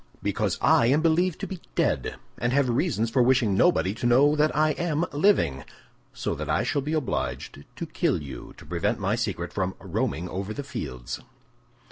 "Because 0.23 0.57
I 0.61 0.87
am 0.87 1.03
believed 1.03 1.39
to 1.41 1.45
be 1.47 1.61
dead, 1.75 2.15
and 2.39 2.51
have 2.53 2.67
reasons 2.69 3.11
for 3.11 3.21
wishing 3.21 3.53
nobody 3.53 3.93
to 3.93 4.07
know 4.07 4.35
I 4.35 4.71
am 4.71 5.05
living; 5.11 5.63
so 6.11 6.33
that 6.33 6.49
I 6.49 6.63
shall 6.63 6.81
be 6.81 6.93
obliged 6.93 7.63
to 7.75 7.85
kill 7.85 8.19
you 8.19 8.55
to 8.57 8.65
prevent 8.65 8.97
my 8.97 9.15
secret 9.15 9.53
from 9.53 9.75
roaming 9.79 10.27
over 10.27 10.55
the 10.55 10.63
fields." 10.63 11.19